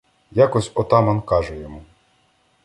Якось 0.31 0.71
отаман 0.75 1.21
каже 1.21 1.57
йому: 1.57 1.83